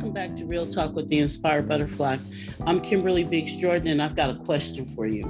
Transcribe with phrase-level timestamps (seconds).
[0.00, 2.16] Welcome back to Real Talk with the Inspired Butterfly.
[2.64, 5.24] I'm Kimberly Biggs Jordan, and I've got a question for you.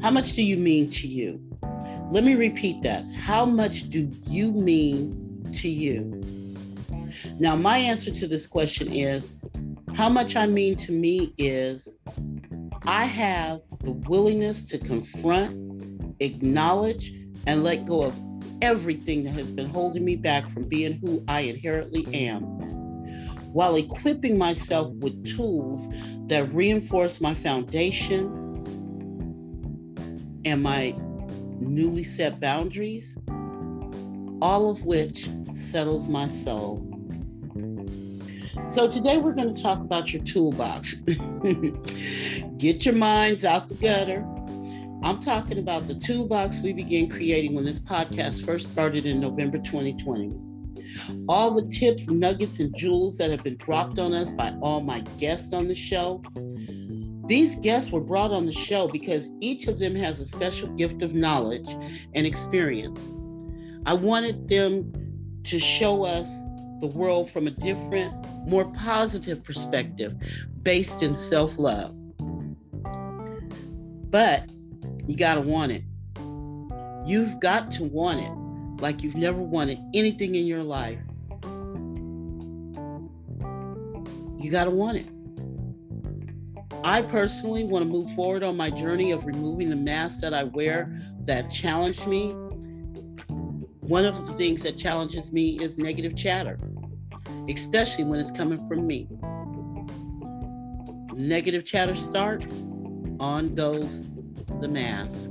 [0.00, 1.38] How much do you mean to you?
[2.10, 3.04] Let me repeat that.
[3.14, 6.54] How much do you mean to you?
[7.38, 9.34] Now, my answer to this question is
[9.94, 11.98] how much I mean to me is
[12.86, 17.12] I have the willingness to confront, acknowledge,
[17.46, 18.18] and let go of
[18.62, 22.85] everything that has been holding me back from being who I inherently am,
[23.56, 25.88] while equipping myself with tools
[26.26, 28.26] that reinforce my foundation
[30.44, 30.94] and my
[31.58, 33.16] newly set boundaries,
[34.42, 36.86] all of which settles my soul.
[38.68, 40.92] So, today we're going to talk about your toolbox.
[42.58, 44.22] Get your minds out the gutter.
[45.02, 49.56] I'm talking about the toolbox we began creating when this podcast first started in November
[49.56, 50.45] 2020.
[51.28, 55.00] All the tips, nuggets, and jewels that have been dropped on us by all my
[55.18, 56.22] guests on the show
[57.26, 61.02] these guests were brought on the show because each of them has a special gift
[61.02, 61.68] of knowledge
[62.14, 63.08] and experience.
[63.84, 64.92] I wanted them
[65.44, 66.30] to show us
[66.80, 68.14] the world from a different,
[68.46, 70.14] more positive perspective
[70.62, 71.94] based in self love.
[74.10, 74.48] But
[75.08, 75.82] you got to want it.
[77.08, 78.45] You've got to want it
[78.80, 80.98] like you've never wanted anything in your life.
[84.38, 85.08] You got to want it.
[86.84, 90.44] I personally want to move forward on my journey of removing the masks that I
[90.44, 92.30] wear that challenge me.
[93.80, 96.58] One of the things that challenges me is negative chatter,
[97.48, 99.08] especially when it's coming from me.
[101.14, 102.64] Negative chatter starts,
[103.18, 104.02] on goes
[104.60, 105.30] the mask.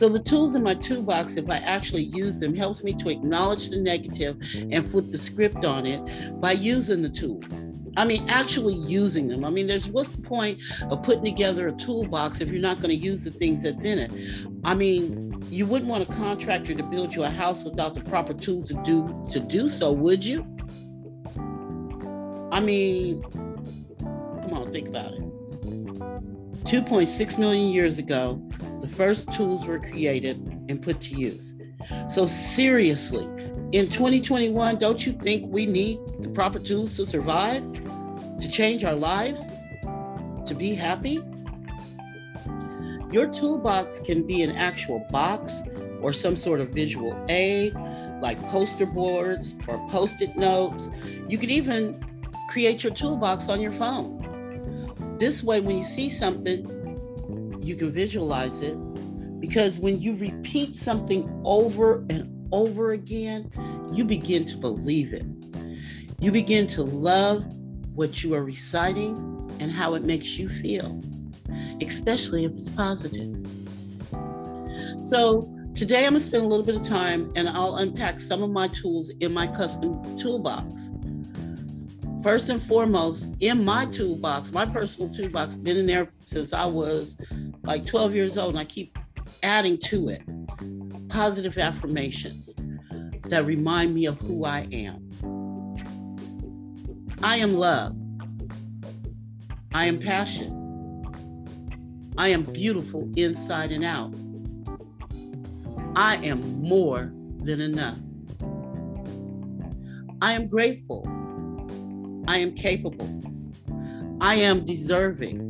[0.00, 3.68] So the tools in my toolbox, if I actually use them, helps me to acknowledge
[3.68, 7.66] the negative and flip the script on it by using the tools.
[7.98, 9.44] I mean, actually using them.
[9.44, 10.58] I mean, there's what's the point
[10.88, 13.98] of putting together a toolbox if you're not going to use the things that's in
[13.98, 14.10] it?
[14.64, 18.32] I mean, you wouldn't want a contractor to build you a house without the proper
[18.32, 20.46] tools to do to do so, would you?
[22.52, 23.22] I mean,
[24.00, 25.20] come on, think about it.
[26.64, 28.42] 2.6 million years ago,
[28.80, 31.54] the first tools were created and put to use.
[32.08, 33.24] So, seriously,
[33.72, 37.62] in 2021, don't you think we need the proper tools to survive,
[38.38, 39.42] to change our lives,
[40.46, 41.22] to be happy?
[43.10, 45.62] Your toolbox can be an actual box
[46.00, 47.74] or some sort of visual aid,
[48.20, 50.90] like poster boards or post it notes.
[51.28, 52.04] You could even
[52.50, 54.18] create your toolbox on your phone.
[55.18, 56.79] This way, when you see something,
[57.70, 58.76] you can visualize it
[59.38, 63.48] because when you repeat something over and over again,
[63.94, 65.24] you begin to believe it.
[66.18, 67.44] You begin to love
[67.94, 69.14] what you are reciting
[69.60, 71.00] and how it makes you feel,
[71.80, 73.36] especially if it's positive.
[75.04, 78.50] So, today I'm to spend a little bit of time and I'll unpack some of
[78.50, 80.90] my tools in my custom toolbox.
[82.24, 87.16] First and foremost, in my toolbox, my personal toolbox, been in there since I was
[87.62, 88.98] like 12 years old, and I keep
[89.42, 90.22] adding to it
[91.08, 92.54] positive affirmations
[93.24, 95.10] that remind me of who I am.
[97.22, 97.96] I am love.
[99.74, 100.56] I am passion.
[102.16, 104.14] I am beautiful inside and out.
[105.96, 107.98] I am more than enough.
[110.22, 111.04] I am grateful.
[112.26, 113.20] I am capable.
[114.20, 115.49] I am deserving.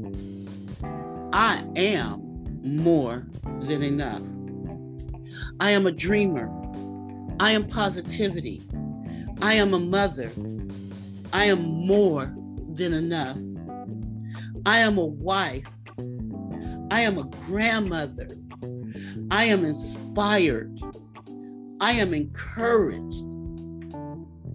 [1.32, 3.26] I am more
[3.60, 4.22] than enough.
[5.60, 6.50] I am a dreamer.
[7.38, 8.62] I am positivity.
[9.40, 10.30] I am a mother.
[11.32, 12.34] I am more
[12.74, 13.38] than enough.
[14.66, 15.68] I am a wife.
[16.90, 18.28] I am a grandmother.
[19.30, 20.76] I am inspired.
[21.80, 23.24] I am encouraged.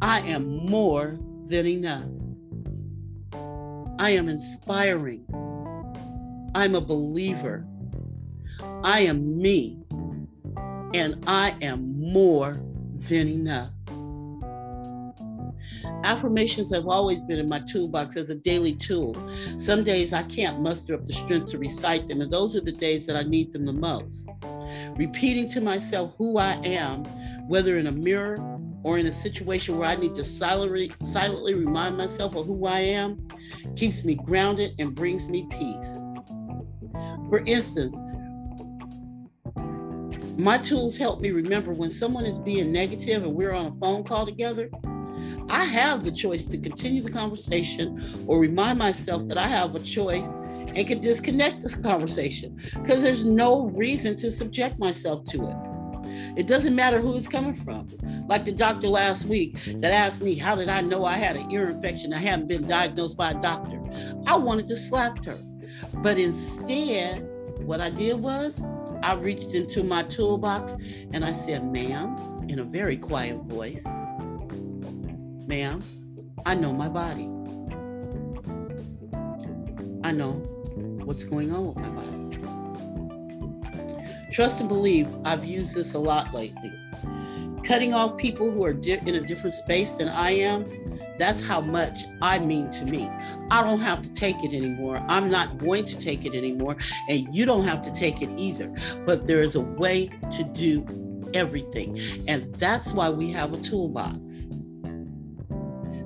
[0.01, 2.03] I am more than enough.
[3.97, 5.25] I am inspiring.
[6.55, 7.67] I'm a believer.
[8.81, 9.77] I am me,
[10.93, 12.61] and I am more
[13.09, 13.71] than enough.
[16.05, 19.17] Affirmations have always been in my toolbox as a daily tool.
[19.57, 22.71] Some days I can't muster up the strength to recite them, and those are the
[22.71, 24.29] days that I need them the most.
[24.95, 27.03] Repeating to myself who I am,
[27.49, 28.37] whether in a mirror
[28.83, 32.79] or in a situation where I need to silently, silently remind myself of who I
[32.79, 33.27] am,
[33.75, 35.97] keeps me grounded and brings me peace.
[37.29, 37.95] For instance,
[40.37, 44.03] my tools help me remember when someone is being negative and we're on a phone
[44.03, 44.69] call together.
[45.49, 49.79] I have the choice to continue the conversation or remind myself that I have a
[49.79, 56.37] choice and can disconnect this conversation because there's no reason to subject myself to it.
[56.37, 57.87] It doesn't matter who it's coming from.
[58.27, 61.49] Like the doctor last week that asked me, How did I know I had an
[61.51, 62.13] ear infection?
[62.13, 63.81] I haven't been diagnosed by a doctor.
[64.27, 65.39] I wanted to slap her.
[65.95, 67.27] But instead,
[67.59, 68.61] what I did was
[69.01, 70.75] I reached into my toolbox
[71.13, 73.85] and I said, Ma'am, in a very quiet voice,
[75.47, 75.83] Ma'am,
[76.45, 77.29] I know my body.
[80.03, 80.33] I know
[81.05, 82.11] what's going on with my body.
[84.31, 86.73] Trust and believe, I've used this a lot lately.
[87.65, 90.69] Cutting off people who are di- in a different space than I am,
[91.17, 93.09] that's how much I mean to me.
[93.49, 95.03] I don't have to take it anymore.
[95.07, 96.77] I'm not going to take it anymore.
[97.09, 98.71] And you don't have to take it either.
[99.05, 100.85] But there is a way to do
[101.33, 101.99] everything.
[102.27, 104.43] And that's why we have a toolbox.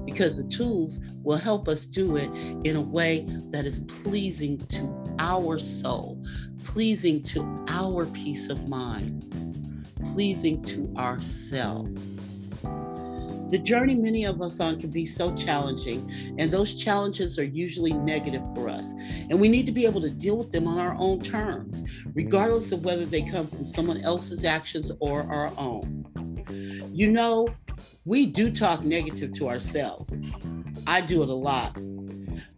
[0.06, 2.30] Because the tools will help us do it
[2.66, 6.24] in a way that is pleasing to our soul,
[6.64, 9.49] pleasing to our peace of mind,
[10.14, 11.90] pleasing to ourselves.
[13.50, 17.94] The journey many of us on can be so challenging, and those challenges are usually
[17.94, 18.92] negative for us.
[18.92, 21.82] And we need to be able to deal with them on our own terms,
[22.14, 26.06] regardless of whether they come from someone else's actions or our own.
[26.94, 27.48] You know,
[28.06, 30.16] we do talk negative to ourselves.
[30.86, 31.76] I do it a lot.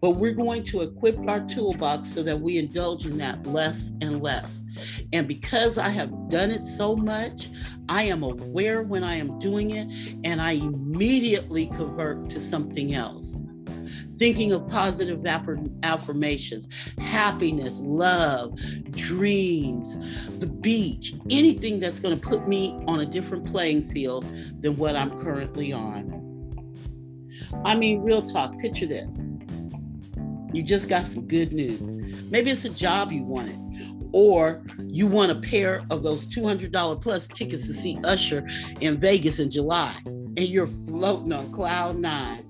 [0.02, 4.22] But we're going to equip our toolbox so that we indulge in that less and
[4.22, 4.64] less.
[5.14, 7.50] And because I have done it so much,
[7.90, 9.88] I am aware when I am doing it
[10.24, 13.40] and I immediately convert to something else.
[14.18, 15.26] Thinking of positive
[15.84, 16.68] affirmations,
[17.00, 18.56] happiness, love,
[18.92, 19.98] dreams,
[20.40, 24.26] the beach, anything that's going to put me on a different playing field
[24.62, 26.20] than what I'm currently on.
[27.66, 29.26] I mean, real talk, picture this
[30.54, 31.96] you just got some good news.
[32.30, 33.60] Maybe it's a job you wanted,
[34.14, 38.48] or you want a pair of those $200 plus tickets to see Usher
[38.80, 42.48] in Vegas in July, and you're floating on cloud nine.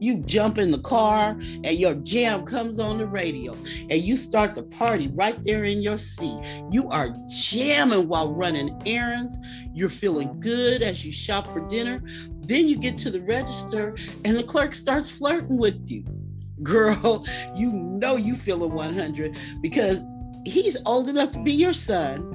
[0.00, 3.52] You jump in the car and your jam comes on the radio
[3.90, 6.38] and you start the party right there in your seat.
[6.70, 9.36] You are jamming while running errands.
[9.74, 12.00] You're feeling good as you shop for dinner.
[12.42, 16.04] Then you get to the register and the clerk starts flirting with you
[16.62, 17.24] girl,
[17.54, 20.00] you know you feel a 100 because
[20.48, 22.34] he's old enough to be your son.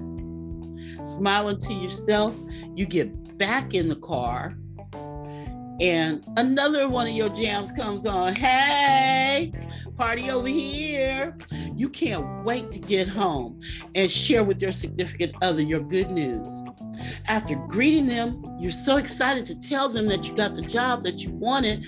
[1.05, 2.35] Smiling to yourself,
[2.75, 4.55] you get back in the car,
[5.81, 8.35] and another one of your jams comes on.
[8.35, 9.51] Hey,
[9.97, 11.37] party over here.
[11.75, 13.59] You can't wait to get home
[13.95, 16.61] and share with your significant other your good news.
[17.25, 21.19] After greeting them, you're so excited to tell them that you got the job that
[21.19, 21.83] you wanted.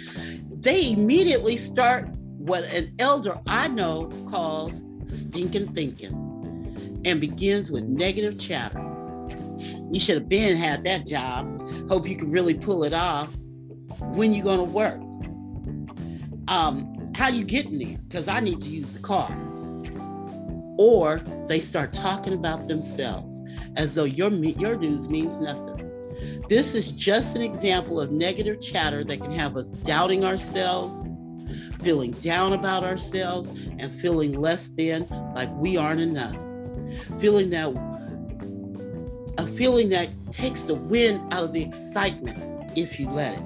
[0.62, 8.40] They immediately start what an elder I know calls stinking thinking and begins with negative
[8.40, 8.80] chatter.
[9.92, 11.62] You should have been had that job.
[11.90, 13.36] Hope you can really pull it off.
[14.13, 15.00] When you gonna work?
[16.48, 17.98] Um, how you getting there?
[18.07, 19.34] Because I need to use the car.
[20.78, 23.42] Or they start talking about themselves
[23.78, 25.75] as though your your news means nothing.
[26.50, 31.08] This is just an example of negative chatter that can have us doubting ourselves,
[31.82, 36.36] feeling down about ourselves and feeling less than, like we aren't enough.
[37.20, 37.74] Feeling that
[39.38, 43.44] a feeling that takes the wind out of the excitement if you let it.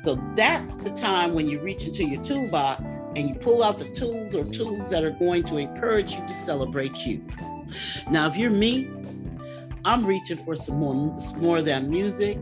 [0.00, 3.88] So that's the time when you reach into your toolbox and you pull out the
[3.90, 7.24] tools or tools that are going to encourage you to celebrate you.
[8.10, 8.90] Now, if you're me,
[9.86, 12.38] I'm reaching for some more, more of that music.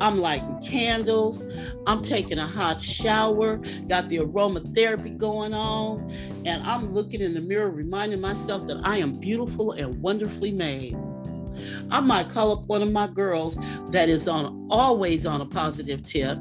[0.00, 1.42] I'm lighting candles.
[1.86, 3.56] I'm taking a hot shower,
[3.88, 6.10] got the aromatherapy going on,
[6.44, 10.96] and I'm looking in the mirror, reminding myself that I am beautiful and wonderfully made.
[11.90, 13.58] I might call up one of my girls
[13.90, 16.38] that is on always on a positive tip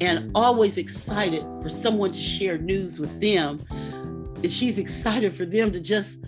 [0.00, 3.60] and always excited for someone to share news with them.
[3.70, 6.20] And she's excited for them to just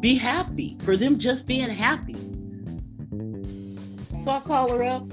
[0.00, 2.16] be happy, for them just being happy.
[4.22, 5.10] So I call her up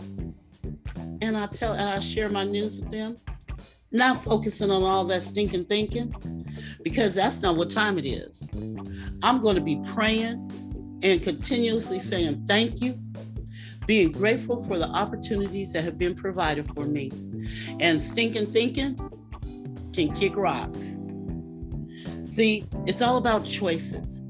[1.21, 3.17] and I tell and I share my news with them.
[3.91, 6.13] Not focusing on all that stinking thinking,
[6.83, 8.45] because that's not what time it is.
[9.23, 12.99] I'm going to be praying and continuously saying thank you,
[13.85, 17.11] being grateful for the opportunities that have been provided for me.
[17.79, 18.95] And stinking thinking
[19.93, 20.97] can kick rocks.
[22.25, 24.21] See, it's all about choices.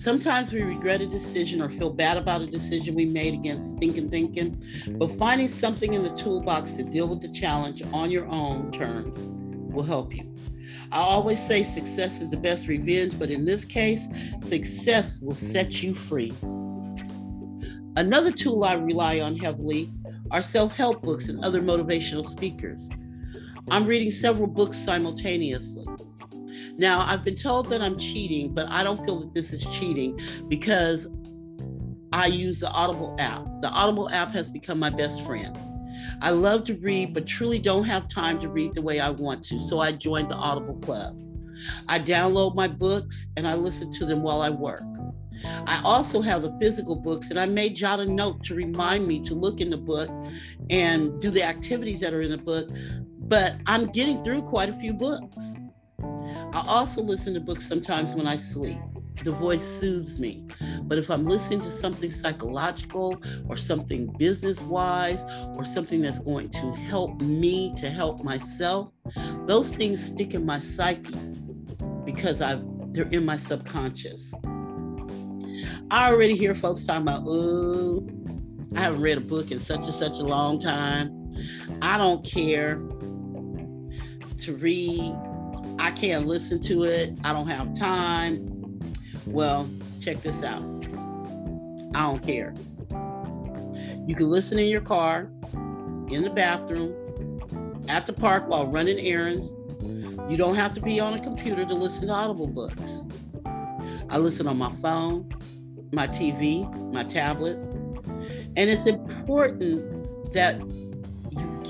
[0.00, 4.08] Sometimes we regret a decision or feel bad about a decision we made against thinking
[4.08, 5.18] thinking, but mm-hmm.
[5.18, 9.26] finding something in the toolbox to deal with the challenge on your own terms
[9.70, 10.34] will help you.
[10.90, 14.08] I always say success is the best revenge, but in this case,
[14.40, 16.32] success will set you free.
[17.98, 19.92] Another tool I rely on heavily
[20.30, 22.88] are self help books and other motivational speakers.
[23.70, 25.84] I'm reading several books simultaneously.
[26.76, 30.18] Now, I've been told that I'm cheating, but I don't feel that this is cheating
[30.48, 31.12] because
[32.12, 33.44] I use the Audible app.
[33.60, 35.58] The Audible app has become my best friend.
[36.22, 39.44] I love to read, but truly don't have time to read the way I want
[39.44, 41.18] to, so I joined the Audible Club.
[41.88, 44.82] I download my books and I listen to them while I work.
[45.66, 49.20] I also have the physical books, and I may jot a note to remind me
[49.20, 50.10] to look in the book
[50.68, 52.68] and do the activities that are in the book.
[53.20, 55.54] But I'm getting through quite a few books.
[56.52, 58.78] I also listen to books sometimes when I sleep.
[59.24, 60.46] The voice soothes me.
[60.82, 65.24] But if I'm listening to something psychological or something business wise
[65.56, 68.90] or something that's going to help me to help myself,
[69.46, 71.14] those things stick in my psyche
[72.04, 74.32] because I've they're in my subconscious.
[75.92, 78.08] I already hear folks talking about, oh,
[78.74, 81.32] I haven't read a book in such and such a long time.
[81.82, 82.76] I don't care
[84.38, 85.29] to read.
[85.80, 87.18] I can't listen to it.
[87.24, 88.78] I don't have time.
[89.26, 89.66] Well,
[89.98, 90.62] check this out.
[91.94, 92.52] I don't care.
[94.06, 95.30] You can listen in your car,
[96.08, 96.94] in the bathroom,
[97.88, 99.54] at the park while running errands.
[100.28, 103.00] You don't have to be on a computer to listen to Audible books.
[104.10, 105.30] I listen on my phone,
[105.92, 107.56] my TV, my tablet.
[107.56, 110.60] And it's important that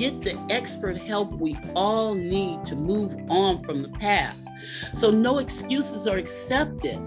[0.01, 4.49] get the expert help we all need to move on from the past.
[4.97, 6.99] So no excuses are accepted.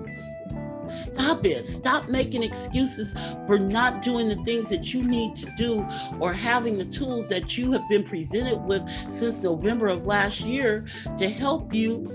[0.88, 1.66] Stop it.
[1.66, 3.12] Stop making excuses
[3.48, 5.84] for not doing the things that you need to do
[6.20, 10.86] or having the tools that you have been presented with since November of last year
[11.18, 12.06] to help you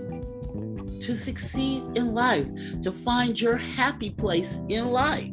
[1.01, 2.47] to succeed in life,
[2.83, 5.33] to find your happy place in life.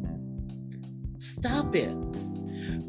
[1.20, 2.05] Stop it.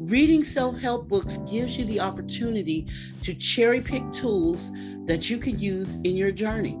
[0.07, 2.87] Reading self help books gives you the opportunity
[3.23, 4.71] to cherry pick tools
[5.03, 6.79] that you can use in your journey.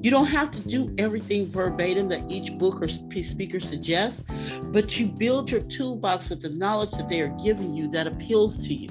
[0.00, 4.24] You don't have to do everything verbatim that each book or speaker suggests,
[4.72, 8.66] but you build your toolbox with the knowledge that they are giving you that appeals
[8.66, 8.88] to you.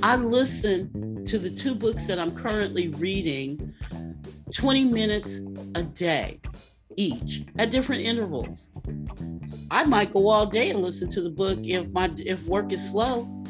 [0.00, 3.74] I listen to the two books that I'm currently reading
[4.54, 5.40] 20 minutes
[5.74, 6.40] a day
[6.96, 8.70] each at different intervals.
[9.70, 12.90] I might go all day and listen to the book if my if work is
[12.90, 13.40] slow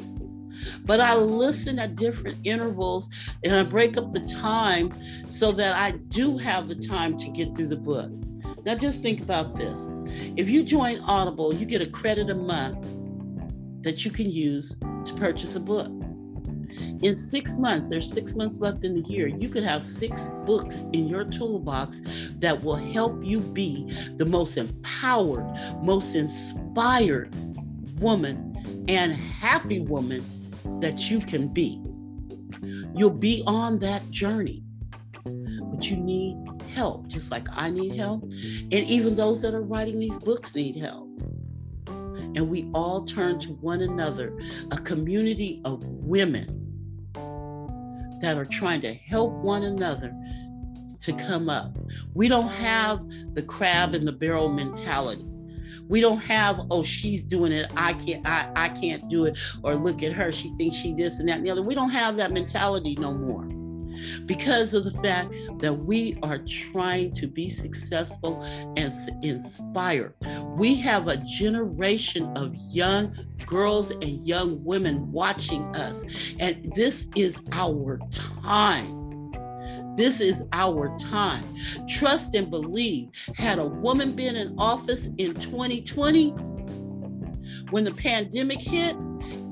[0.85, 3.09] but I listen at different intervals
[3.45, 4.93] and I break up the time
[5.27, 8.11] so that I do have the time to get through the book.
[8.65, 9.91] Now, just think about this.
[10.37, 12.87] If you join Audible, you get a credit a month
[13.83, 15.91] that you can use to purchase a book.
[17.03, 20.85] In six months, there's six months left in the year, you could have six books
[20.93, 22.03] in your toolbox
[22.41, 25.47] that will help you be the most empowered,
[25.83, 27.35] most inspired
[28.01, 30.23] woman and happy woman
[30.81, 31.81] that you can be.
[32.95, 34.63] You'll be on that journey,
[35.25, 36.37] but you need
[36.75, 38.25] help, just like I need help.
[38.25, 41.09] And even those that are writing these books need help.
[41.89, 44.39] And we all turn to one another,
[44.71, 46.60] a community of women
[48.21, 50.15] that are trying to help one another
[51.01, 51.79] to come up.
[52.15, 53.01] We don't have
[53.35, 55.25] the crab in the barrel mentality.
[55.89, 57.73] We don't have, oh, she's doing it.
[57.77, 59.39] I can't, I, I can't do it.
[59.63, 60.31] Or look at her.
[60.31, 61.63] She thinks she this and that and the other.
[61.63, 63.49] We don't have that mentality no more
[64.27, 68.43] because of the fact that we are trying to be successful
[68.77, 68.93] and
[69.23, 70.15] inspire.
[70.57, 73.17] We have a generation of young
[73.47, 76.05] girls and young women watching us,
[76.39, 79.01] and this is our time.
[79.97, 81.45] This is our time.
[81.89, 83.11] Trust and believe.
[83.35, 86.31] Had a woman been in office in 2020,
[87.71, 88.97] when the pandemic hit,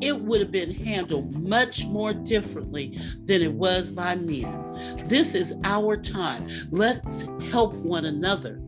[0.00, 5.06] it would have been handled much more differently than it was by men.
[5.06, 6.48] This is our time.
[6.70, 8.60] Let's help one another.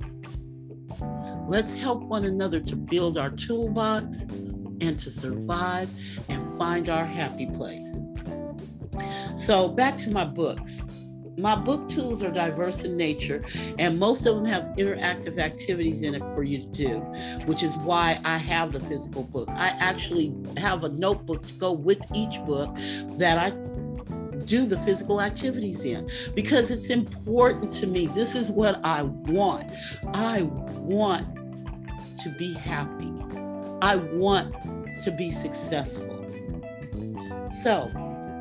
[1.49, 5.89] Let's help one another to build our toolbox and to survive
[6.29, 8.01] and find our happy place.
[9.37, 10.85] So, back to my books.
[11.37, 13.43] My book tools are diverse in nature,
[13.79, 16.99] and most of them have interactive activities in it for you to do,
[17.47, 19.49] which is why I have the physical book.
[19.51, 22.75] I actually have a notebook to go with each book
[23.19, 23.51] that I
[24.45, 28.07] do the physical activities in because it's important to me.
[28.09, 29.71] This is what I want.
[30.15, 31.27] I want
[32.23, 33.13] to be happy.
[33.83, 34.55] I want
[35.03, 36.17] to be successful.
[37.63, 37.91] So,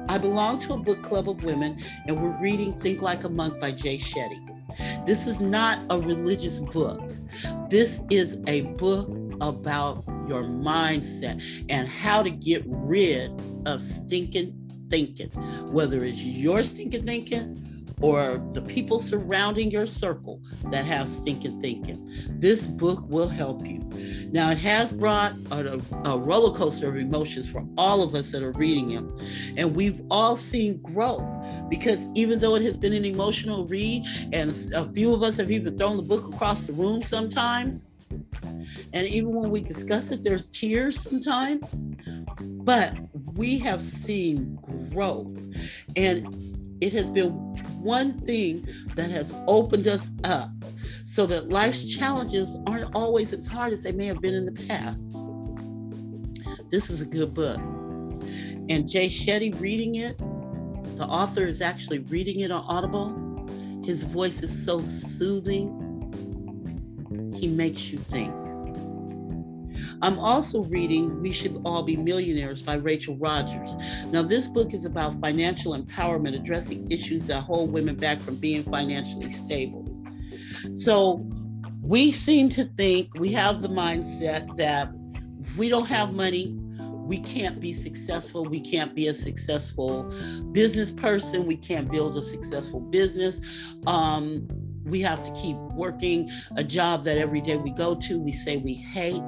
[0.09, 3.59] I belong to a book club of women, and we're reading Think Like a Monk
[3.59, 4.43] by Jay Shetty.
[5.05, 6.99] This is not a religious book.
[7.69, 9.07] This is a book
[9.39, 15.29] about your mindset and how to get rid of stinking thinking,
[15.71, 22.11] whether it's your stinking thinking or the people surrounding your circle that have stinking thinking.
[22.29, 23.79] This book will help you.
[24.31, 28.43] Now, it has brought a, a, roller coaster of emotions for all of us that
[28.43, 29.03] are reading it.
[29.57, 31.23] And we've all seen growth
[31.69, 35.51] because even though it has been an emotional read, and a few of us have
[35.51, 37.85] even thrown the book across the room sometimes,
[38.93, 41.75] and even when we discuss it, there's tears sometimes.
[42.39, 42.95] But
[43.35, 44.57] we have seen
[44.91, 45.27] growth.
[45.95, 47.48] And it has been
[47.79, 50.51] one thing that has opened us up
[51.05, 54.67] so that life's challenges aren't always as hard as they may have been in the
[54.67, 55.15] past.
[56.69, 57.57] This is a good book.
[57.57, 60.17] And Jay Shetty reading it,
[60.97, 63.15] the author is actually reading it on Audible.
[63.85, 65.85] His voice is so soothing,
[67.35, 68.35] he makes you think.
[70.01, 73.75] I'm also reading We Should All Be Millionaires by Rachel Rodgers.
[74.07, 78.63] Now, this book is about financial empowerment, addressing issues that hold women back from being
[78.63, 79.85] financially stable.
[80.75, 81.27] So,
[81.81, 84.89] we seem to think we have the mindset that
[85.41, 86.55] if we don't have money,
[87.09, 88.45] we can't be successful.
[88.45, 90.03] We can't be a successful
[90.51, 91.47] business person.
[91.47, 93.41] We can't build a successful business.
[93.87, 94.47] Um,
[94.83, 98.57] we have to keep working a job that every day we go to, we say
[98.57, 99.23] we hate.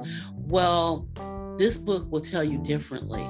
[0.52, 1.08] Well,
[1.56, 3.22] this book will tell you differently.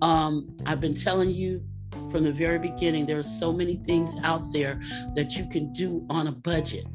[0.00, 1.62] Um, I've been telling you
[2.10, 4.80] from the very beginning, there are so many things out there
[5.14, 6.86] that you can do on a budget.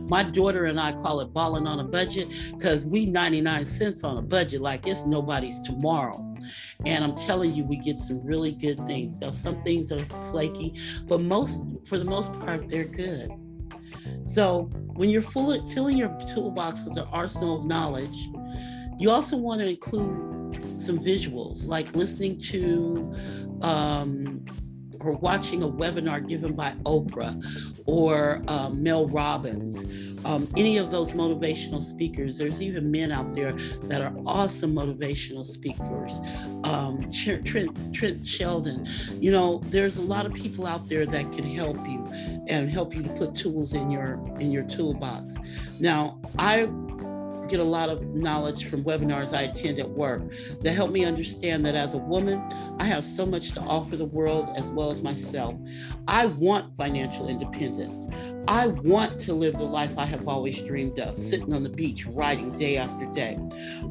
[0.00, 4.18] My daughter and I call it balling on a budget because we 99 cents on
[4.18, 6.22] a budget like it's nobody's tomorrow.
[6.84, 9.18] And I'm telling you, we get some really good things.
[9.22, 10.74] Now, some things are flaky,
[11.06, 13.30] but most, for the most part, they're good.
[14.26, 18.28] So when you're full, filling your toolbox with an arsenal of knowledge,
[18.98, 23.14] you also want to include some visuals, like listening to
[23.62, 24.25] um,
[25.06, 27.42] or watching a webinar given by Oprah
[27.86, 29.84] or um, Mel Robbins,
[30.24, 32.36] um, any of those motivational speakers.
[32.36, 33.52] There's even men out there
[33.84, 36.20] that are awesome motivational speakers.
[36.64, 38.86] Um, Trent, Trent Shelton,
[39.20, 42.04] you know, there's a lot of people out there that can help you
[42.48, 45.36] and help you to put tools in your in your toolbox.
[45.78, 46.68] Now, I
[47.48, 50.22] get a lot of knowledge from webinars I attend at work
[50.60, 52.40] that help me understand that as a woman,
[52.78, 55.54] I have so much to offer the world as well as myself.
[56.08, 58.08] I want financial independence.
[58.48, 62.06] I want to live the life I have always dreamed of, sitting on the beach,
[62.06, 63.38] writing day after day.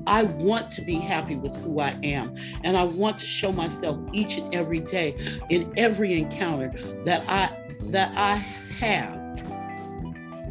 [0.08, 4.00] I want to be happy with who I am, and I want to show myself
[4.14, 6.72] each and every day in every encounter
[7.04, 7.54] that I
[7.92, 9.15] that I have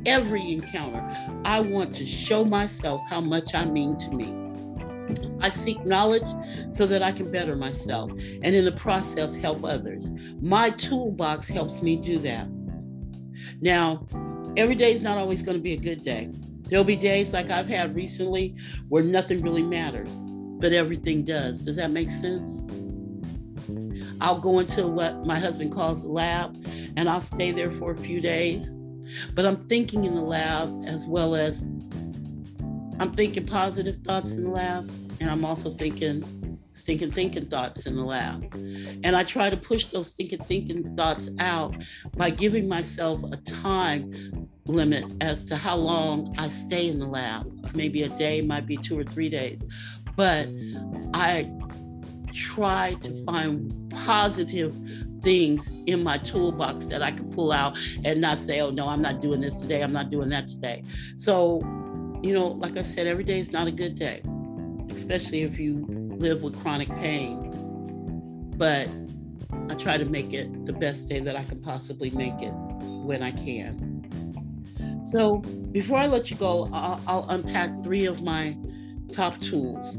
[0.07, 1.03] every encounter,
[1.45, 4.45] I want to show myself how much I mean to me.
[5.41, 6.27] I seek knowledge
[6.73, 10.13] so that I can better myself and in the process help others.
[10.41, 12.49] My toolbox helps me do that.
[13.61, 14.07] Now,
[14.57, 16.31] every day is not always going to be a good day.
[16.63, 18.57] There'll be days like I've had recently
[18.89, 20.09] where nothing really matters,
[20.61, 21.61] but everything does.
[21.61, 22.63] Does that make sense?
[24.21, 26.57] I'll go into what my husband calls the lab
[26.97, 28.75] and I'll stay there for a few days
[29.35, 31.63] but I'm thinking in the lab as well as
[33.01, 36.23] I'm thinking positive thoughts in the lab, and I'm also thinking
[36.75, 38.53] stinking thinking thoughts in the lab.
[38.53, 41.75] And I try to push those stinking thinking thoughts out
[42.17, 47.75] by giving myself a time limit as to how long I stay in the lab.
[47.75, 49.67] Maybe a day, might be two or three days.
[50.17, 50.49] But
[51.13, 51.51] I
[52.35, 54.75] try to find positive
[55.23, 59.01] things in my toolbox that I can pull out and not say, oh, no, I'm
[59.01, 59.83] not doing this today.
[59.83, 60.83] I'm not doing that today.
[61.17, 61.61] So,
[62.21, 64.23] you know, like I said, every day is not a good day,
[64.95, 65.87] especially if you
[66.19, 67.51] live with chronic pain.
[68.57, 68.89] But
[69.71, 73.23] I try to make it the best day that I can possibly make it when
[73.23, 73.93] I can.
[75.07, 75.37] So,
[75.73, 78.57] before I let you go, I'll, I'll unpack three of my
[79.13, 79.99] top tools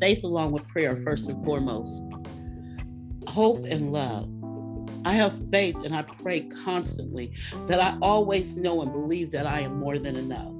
[0.00, 2.02] faith along with prayer, first and foremost
[3.30, 4.28] hope and love.
[5.04, 7.32] I have faith and I pray constantly
[7.66, 10.52] that I always know and believe that I am more than enough.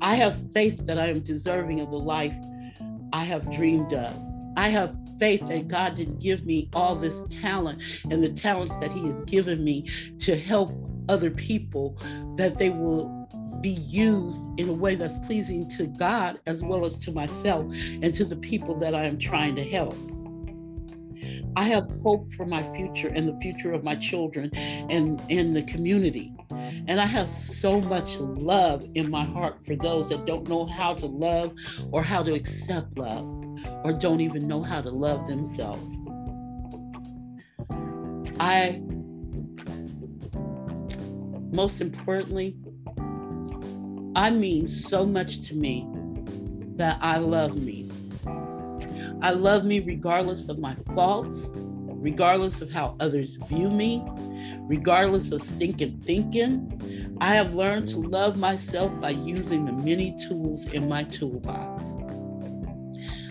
[0.00, 2.34] I have faith that I am deserving of the life
[3.12, 4.14] I have dreamed of.
[4.56, 8.92] I have faith that God didn't give me all this talent and the talents that
[8.92, 9.88] He has given me
[10.20, 10.70] to help
[11.08, 11.98] other people,
[12.36, 13.25] that they will
[13.60, 18.14] be used in a way that's pleasing to God as well as to myself and
[18.14, 19.96] to the people that I am trying to help.
[21.56, 25.62] I have hope for my future and the future of my children and in the
[25.62, 26.34] community.
[26.50, 30.94] And I have so much love in my heart for those that don't know how
[30.94, 31.54] to love
[31.90, 33.24] or how to accept love
[33.84, 35.96] or don't even know how to love themselves.
[38.38, 38.82] I,
[41.50, 42.54] most importantly,
[44.16, 45.86] I mean so much to me
[46.76, 47.90] that I love me.
[49.20, 54.02] I love me regardless of my faults, regardless of how others view me,
[54.70, 57.16] regardless of stinking thinking.
[57.20, 61.92] I have learned to love myself by using the many tools in my toolbox.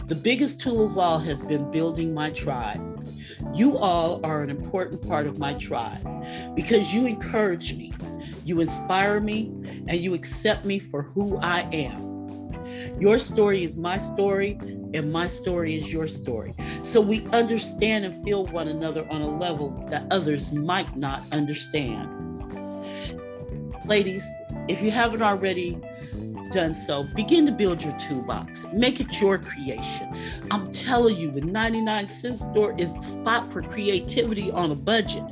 [0.06, 3.04] The biggest tool of all has been building my tribe.
[3.56, 6.06] You all are an important part of my tribe
[6.56, 7.91] because you encourage me,
[8.46, 9.52] you inspire me,
[9.88, 12.06] and you accept me for who I am.
[13.00, 14.60] Your story is my story,
[14.94, 16.54] and my story is your story.
[16.84, 22.08] So we understand and feel one another on a level that others might not understand.
[23.86, 24.26] Ladies,
[24.68, 25.82] if you haven't already
[26.52, 28.66] done so, begin to build your toolbox.
[28.74, 30.16] Make it your creation.
[30.52, 35.24] I'm telling you, the 99 cent store is the spot for creativity on a budget.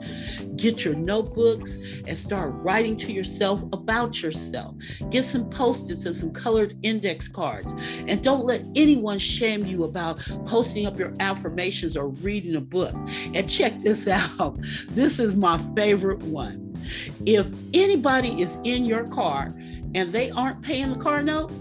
[0.56, 1.76] Get your notebooks
[2.08, 4.76] and start writing to yourself about yourself.
[5.10, 7.74] Get some post-its and some colored index cards.
[8.08, 12.96] And don't let anyone shame you about posting up your affirmations or reading a book.
[13.34, 14.08] And check this
[14.40, 14.58] out.
[14.90, 16.63] This is my favorite one.
[17.26, 19.54] If anybody is in your car
[19.96, 21.52] and they aren't paying the car note,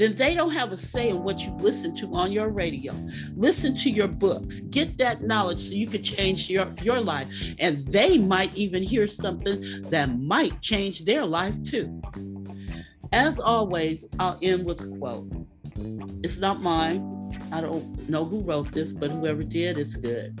[0.00, 2.94] then they don't have a say in what you listen to on your radio.
[3.36, 4.60] Listen to your books.
[4.70, 7.28] Get that knowledge so you can change your, your life.
[7.58, 12.00] And they might even hear something that might change their life too.
[13.12, 15.30] As always, I'll end with a quote.
[16.22, 17.20] It's not mine.
[17.52, 20.40] I don't know who wrote this, but whoever did, it's good.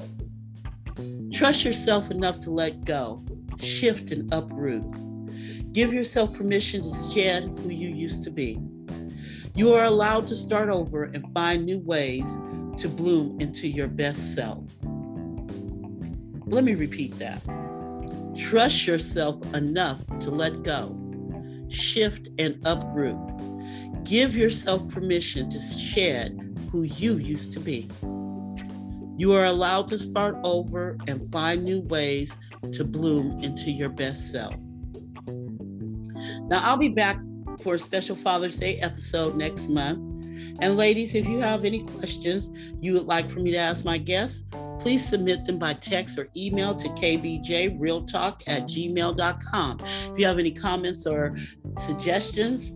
[1.32, 3.22] Trust yourself enough to let go,
[3.62, 4.84] shift, and uproot.
[5.72, 8.58] Give yourself permission to shed who you used to be.
[9.54, 12.38] You are allowed to start over and find new ways
[12.78, 14.64] to bloom into your best self.
[16.46, 17.42] Let me repeat that.
[18.36, 20.96] Trust yourself enough to let go,
[21.68, 23.18] shift, and uproot.
[24.04, 27.88] Give yourself permission to shed who you used to be.
[29.20, 32.38] You are allowed to start over and find new ways
[32.72, 34.54] to bloom into your best self.
[36.48, 37.18] Now, I'll be back
[37.62, 39.98] for a special Father's Day episode next month.
[40.62, 42.48] And ladies, if you have any questions
[42.80, 44.48] you would like for me to ask my guests,
[44.80, 49.80] please submit them by text or email to kbjrealtalk at gmail.com.
[49.80, 51.36] If you have any comments or
[51.86, 52.72] suggestions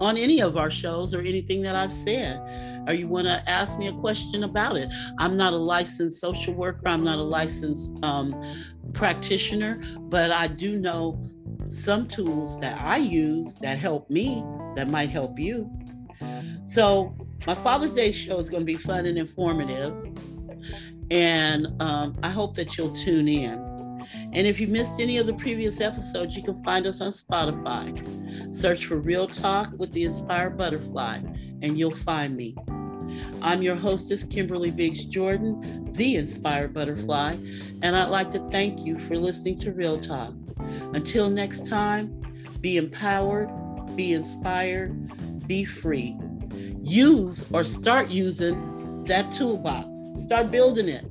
[0.00, 2.40] on any of our shows or anything that I've said,
[2.86, 6.54] or you want to ask me a question about it, I'm not a licensed social
[6.54, 8.34] worker, I'm not a licensed um,
[8.92, 11.24] practitioner, but I do know
[11.68, 14.44] some tools that I use that help me
[14.76, 15.70] that might help you.
[16.64, 19.94] So, my Father's Day show is going to be fun and informative.
[21.10, 23.63] And um, I hope that you'll tune in.
[24.34, 28.52] And if you missed any of the previous episodes, you can find us on Spotify.
[28.52, 31.20] Search for Real Talk with the Inspired Butterfly,
[31.62, 32.56] and you'll find me.
[33.42, 37.36] I'm your hostess, Kimberly Biggs Jordan, the Inspired Butterfly,
[37.82, 40.34] and I'd like to thank you for listening to Real Talk.
[40.94, 42.20] Until next time,
[42.60, 43.50] be empowered,
[43.94, 46.16] be inspired, be free.
[46.82, 49.86] Use or start using that toolbox.
[50.22, 51.06] Start building it.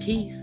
[0.00, 0.41] Peace.